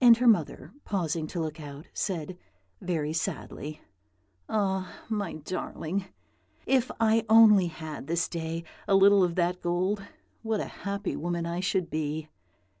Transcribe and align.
And 0.00 0.16
her 0.16 0.26
mother, 0.26 0.72
pausing 0.84 1.28
to 1.28 1.38
look 1.40 1.60
out, 1.60 1.86
said, 1.94 2.36
very 2.80 3.12
sadly, 3.12 3.82
"Ah, 4.48 5.04
my 5.08 5.34
darling! 5.34 6.06
if 6.66 6.90
I 6.98 7.24
only 7.28 7.68
had 7.68 8.08
this 8.08 8.28
day 8.28 8.64
a 8.88 8.96
little 8.96 9.22
of 9.22 9.36
that 9.36 9.62
gold, 9.62 10.02
what 10.42 10.58
a 10.58 10.64
happy 10.82 11.14
woman 11.14 11.46
I 11.46 11.60
should 11.60 11.88
be!" 11.88 12.28